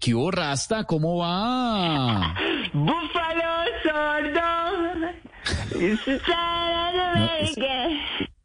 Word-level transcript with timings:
¿Qué 0.00 0.14
hubo, 0.14 0.30
Rasta? 0.30 0.84
¿Cómo 0.84 1.18
va? 1.18 2.34
¡Búfalo 2.72 3.64
sordo! 3.82 4.48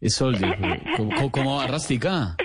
Es 0.00 0.14
Sol, 0.14 0.36
¿cómo, 0.96 1.30
¿cómo 1.30 1.56
va, 1.56 1.66
Rastica? 1.68 2.36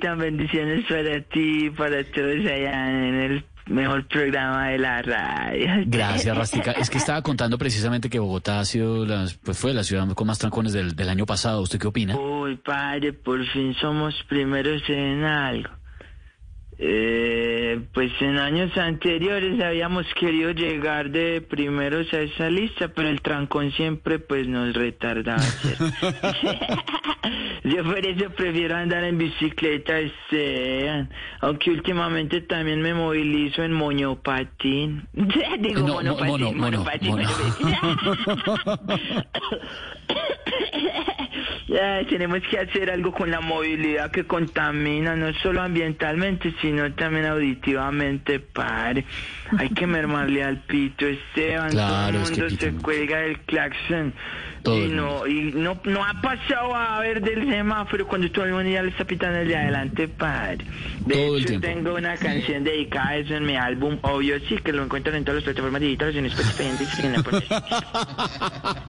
tan 0.00 0.18
bendiciones 0.18 0.84
para 0.88 1.20
ti, 1.22 1.70
para 1.70 2.02
todos 2.04 2.46
allá 2.46 2.90
en 2.90 3.14
el 3.14 3.44
mejor 3.66 4.06
programa 4.08 4.68
de 4.68 4.78
la 4.78 5.02
radio. 5.02 5.68
Gracias, 5.86 6.36
Rastica. 6.36 6.72
Es 6.72 6.90
que 6.90 6.98
estaba 6.98 7.22
contando 7.22 7.58
precisamente 7.58 8.10
que 8.10 8.18
Bogotá 8.18 8.60
ha 8.60 8.64
sido 8.64 9.06
la, 9.06 9.26
pues 9.44 9.58
fue 9.58 9.72
la 9.74 9.84
ciudad 9.84 10.08
con 10.14 10.26
más 10.26 10.38
trancones 10.38 10.72
del, 10.72 10.96
del 10.96 11.08
año 11.08 11.26
pasado. 11.26 11.60
¿Usted 11.60 11.78
qué 11.78 11.86
opina? 11.86 12.16
Uy, 12.16 12.56
padre, 12.56 13.12
por 13.12 13.44
fin 13.46 13.74
somos 13.74 14.14
primeros 14.28 14.82
en 14.88 15.24
algo. 15.24 15.70
Eh, 16.82 17.78
pues 17.92 18.10
en 18.20 18.38
años 18.38 18.74
anteriores 18.78 19.62
habíamos 19.62 20.06
querido 20.14 20.50
llegar 20.52 21.10
de 21.10 21.42
primeros 21.42 22.10
a 22.14 22.20
esa 22.20 22.48
lista, 22.48 22.88
pero 22.88 23.10
el 23.10 23.20
trancón 23.20 23.70
siempre 23.72 24.18
pues 24.18 24.48
nos 24.48 24.72
retardaba. 24.72 25.42
Yo 27.64 27.84
por 27.84 27.98
eso 27.98 28.30
prefiero 28.30 28.76
andar 28.76 29.04
en 29.04 29.18
bicicleta, 29.18 29.98
este, 29.98 31.06
aunque 31.40 31.70
últimamente 31.70 32.40
también 32.40 32.80
me 32.80 32.94
movilizo 32.94 33.62
en 33.62 33.72
moñopatín. 33.72 35.06
Digo 35.12 35.80
No, 35.80 35.94
monopatín, 35.94 36.30
mono, 36.30 36.52
mono, 36.52 36.78
monopatín, 36.78 37.10
mono. 37.10 37.28
monopatín. 38.64 39.24
Tenemos 42.08 42.40
que 42.50 42.58
hacer 42.58 42.90
algo 42.90 43.12
con 43.12 43.30
la 43.30 43.40
movilidad 43.40 44.10
que 44.10 44.24
contamina, 44.24 45.14
no 45.14 45.32
solo 45.34 45.62
ambientalmente, 45.62 46.52
sino 46.60 46.92
también 46.94 47.26
auditivamente, 47.26 48.40
padre. 48.40 49.04
Hay 49.56 49.68
que 49.68 49.86
mermarle 49.86 50.42
al 50.42 50.62
pito, 50.64 51.06
Esteban. 51.06 51.70
Claro, 51.70 52.18
todo 52.18 52.32
el 52.32 52.40
mundo 52.40 52.56
se 52.58 52.72
cuelga 52.72 53.18
del 53.18 53.38
claxon. 53.40 54.12
Todo 54.62 54.84
y 54.84 54.88
no, 54.88 55.26
y 55.26 55.52
no, 55.54 55.80
no 55.84 56.04
ha 56.04 56.20
pasado 56.20 56.74
a 56.74 57.00
ver 57.00 57.22
del 57.22 57.48
semáforo 57.48 58.06
cuando 58.06 58.30
todo 58.30 58.44
el 58.44 58.52
mundo 58.52 58.68
ya 58.68 58.82
le 58.82 58.90
está 58.90 59.04
pitando 59.04 59.38
el 59.38 59.48
de 59.48 59.56
adelante, 59.56 60.08
padre. 60.08 60.66
De 61.06 61.14
Todo 61.14 61.38
hecho, 61.38 61.60
tengo 61.60 61.94
una 61.94 62.16
canción 62.16 62.64
dedicada 62.64 63.10
a 63.10 63.16
eso 63.16 63.34
en 63.36 63.46
mi 63.46 63.56
álbum, 63.56 63.98
obvio, 64.02 64.38
sí, 64.48 64.58
que 64.58 64.72
lo 64.72 64.82
encuentran 64.82 65.16
en 65.16 65.24
todas 65.24 65.36
las 65.36 65.44
plataformas 65.44 65.80
digitales 65.80 66.14
y 66.16 66.18
en 66.18 66.26
Spotify, 66.26 66.64
en 66.64 66.78
Disney, 66.78 67.14
en. 67.14 68.80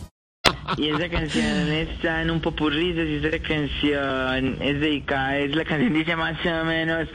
Y 0.77 0.89
esa 0.89 1.09
canción 1.09 1.69
está 1.71 2.21
en 2.21 2.31
un 2.31 2.41
popurrí, 2.41 2.91
y 2.91 3.25
esa 3.25 3.39
canción 3.39 4.57
es 4.61 4.79
dedicada, 4.79 5.37
es 5.37 5.55
la 5.55 5.65
canción 5.65 5.93
dice 5.93 6.15
más 6.15 6.37
o 6.45 6.65
menos, 6.65 7.07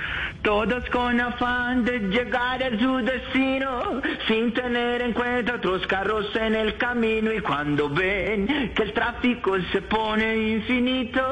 todos 0.43 0.89
con 0.91 1.21
afán 1.21 1.85
de 1.85 1.99
llegar 2.01 2.63
a 2.63 2.79
su 2.79 2.99
destino, 2.99 4.01
sin 4.29 4.53
tener 4.53 5.03
en 5.03 5.13
cuenta 5.13 5.55
otros 5.55 5.87
carros 5.87 6.35
en 6.37 6.55
el 6.55 6.77
camino, 6.77 7.33
y 7.33 7.41
cuando 7.41 7.89
ven 7.89 8.73
que 8.75 8.83
el 8.83 8.93
tráfico 8.93 9.57
se 9.73 9.83
pone 9.83 10.37
infinito, 10.37 11.23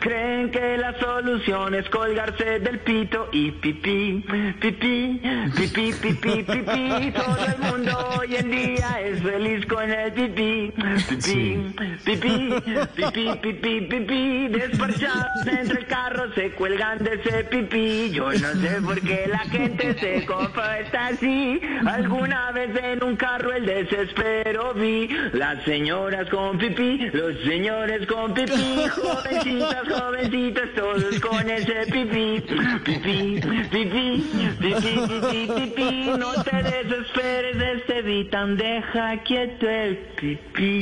creen 0.00 0.50
que 0.50 0.76
la 0.76 0.98
solución 0.98 1.74
es 1.74 1.88
colgarse 1.88 2.60
del 2.60 2.80
pito 2.80 3.28
y 3.32 3.50
pipí, 3.52 4.24
pipí, 4.60 5.20
pipí, 5.56 5.92
pipí, 5.92 6.42
pipí, 6.42 7.12
todo 7.12 7.44
el 7.46 7.58
mundo 7.58 7.98
hoy 8.18 8.36
en 8.36 8.50
día 8.50 9.00
es 9.00 9.22
feliz 9.22 9.66
con 9.66 9.90
el 9.90 10.12
pipí, 10.12 10.72
pipí. 11.08 11.69
Pipí, 12.04 12.54
pipí, 12.96 13.36
pipí, 13.42 13.80
pipí, 13.82 14.48
despachados 14.48 15.46
entre 15.46 15.80
el 15.80 15.86
carro 15.86 16.32
se 16.34 16.50
cuelgan 16.52 16.98
de 16.98 17.14
ese 17.14 17.44
pipí. 17.44 18.10
Yo 18.10 18.32
no 18.32 18.54
sé 18.54 18.80
por 18.82 19.00
qué 19.00 19.26
la 19.28 19.38
gente 19.38 19.94
se 19.98 20.26
comporta 20.26 21.06
así. 21.08 21.60
Alguna 21.86 22.52
vez 22.52 22.70
en 22.82 23.04
un 23.04 23.16
carro 23.16 23.52
el 23.52 23.66
desespero 23.66 24.74
vi. 24.74 25.08
Las 25.32 25.62
señoras 25.64 26.28
con 26.28 26.58
pipí, 26.58 26.98
los 27.12 27.38
señores 27.44 28.06
con 28.06 28.34
pipí, 28.34 28.88
jovencitas, 28.90 29.88
jovencitas, 29.88 30.68
todos 30.74 31.20
con 31.20 31.48
ese 31.48 31.86
pipí. 31.86 32.42
Pipí, 32.84 33.40
pipí, 33.70 33.70
pipí, 33.70 34.24
pipí, 34.60 35.48
pipí, 35.54 36.10
no 36.18 36.32
te 36.42 36.62
desesperes, 36.62 37.56
este 37.76 38.00
Vitan, 38.02 38.56
deja 38.56 39.16
quieto 39.24 39.68
el 39.68 39.96
pipí. 40.16 40.80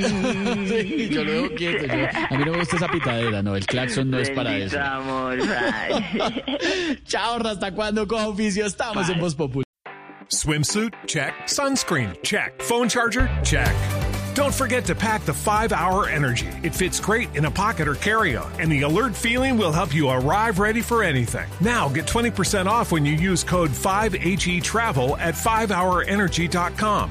Sí, 0.82 1.08
yo 1.10 1.24
lo 1.24 1.32
dejo 1.32 1.54
quieto. 1.54 1.86
yo- 1.86 2.06
a 2.30 2.36
mí 2.38 2.44
no 2.44 2.52
me 2.52 2.58
gusta 2.58 2.76
esa 2.76 2.88
pitadera, 2.88 3.42
no. 3.42 3.56
El 3.56 3.66
claxon 3.66 4.10
no 4.10 4.18
es 4.18 4.30
para 4.30 4.56
eso. 4.56 4.80
amor. 4.80 5.38
Chao, 7.06 7.38
Rasta. 7.38 7.72
Cuando 7.72 8.06
con 8.06 8.22
oficio 8.24 8.66
estamos 8.66 9.08
en 9.08 9.18
Voz 9.20 9.34
Populi. 9.34 9.64
Swimsuit? 10.30 10.92
Check. 11.06 11.32
Sunscreen? 11.46 12.12
Check. 12.22 12.60
Phone 12.62 12.88
charger? 12.88 13.28
Check. 13.42 13.74
Don't 14.34 14.54
forget 14.54 14.84
to 14.84 14.94
pack 14.94 15.22
the 15.24 15.32
5 15.34 15.72
Hour 15.72 16.08
Energy. 16.08 16.46
It 16.62 16.72
fits 16.74 17.00
great 17.00 17.34
in 17.34 17.46
a 17.46 17.50
pocket 17.50 17.88
or 17.88 17.94
carry 17.96 18.36
on, 18.36 18.48
and 18.60 18.70
the 18.70 18.82
alert 18.82 19.16
feeling 19.16 19.56
will 19.56 19.72
help 19.72 19.92
you 19.92 20.08
arrive 20.08 20.60
ready 20.60 20.80
for 20.80 21.02
anything. 21.02 21.48
Now 21.60 21.88
get 21.88 22.06
20% 22.06 22.66
off 22.66 22.92
when 22.92 23.04
you 23.04 23.14
use 23.14 23.42
code 23.42 23.70
5HE 23.70 24.62
Travel 24.62 25.16
at 25.16 25.34
5hourenergy.com. 25.34 27.10